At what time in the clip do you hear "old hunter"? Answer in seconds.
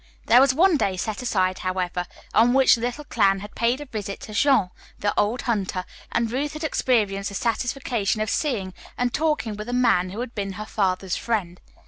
5.15-5.85